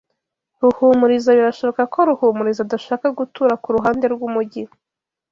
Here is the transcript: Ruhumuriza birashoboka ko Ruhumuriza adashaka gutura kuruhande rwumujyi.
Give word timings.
Ruhumuriza 0.61 1.29
birashoboka 1.37 1.81
ko 1.93 1.97
Ruhumuriza 2.07 2.59
adashaka 2.63 3.07
gutura 3.17 3.53
kuruhande 3.63 4.05
rwumujyi. 4.13 4.63